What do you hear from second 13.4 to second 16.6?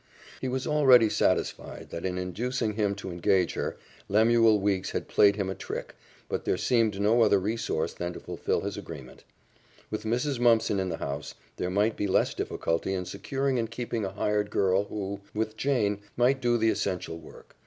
and keeping a hired girl who, with Jane, might do